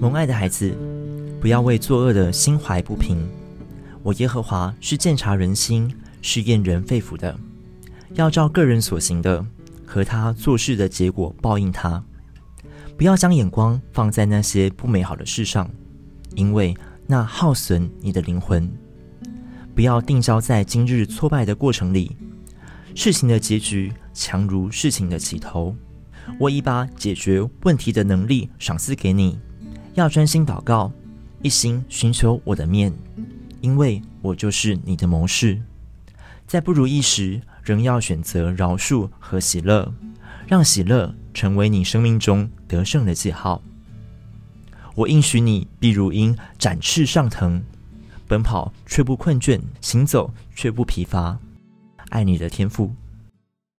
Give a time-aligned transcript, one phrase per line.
[0.00, 0.72] 蒙爱的孩子，
[1.40, 3.28] 不要为作恶的心怀不平。
[4.04, 5.92] 我耶和华是鉴察人心、
[6.22, 7.36] 试验人肺腑的，
[8.14, 9.44] 要照个人所行的
[9.84, 12.00] 和他做事的结果报应他。
[12.96, 15.68] 不要将眼光放在那些不美好的事上，
[16.36, 18.70] 因为那耗损你的灵魂。
[19.74, 22.16] 不要定焦在今日挫败的过程里，
[22.94, 25.74] 事情的结局强如事情的起头。
[26.38, 29.40] 我已把解决问题的能力赏赐给你。
[29.98, 30.92] 要专心祷告，
[31.42, 32.92] 一心寻求我的面，
[33.60, 35.60] 因为我就是你的谋士。
[36.46, 39.92] 在不如意时，仍要选择饶恕和喜乐，
[40.46, 43.60] 让喜乐成为你生命中得胜的记号。
[44.94, 47.60] 我应许你必如鹰展翅上腾，
[48.28, 51.36] 奔跑却不困倦，行走却不疲乏。
[52.10, 52.94] 爱你的天赋。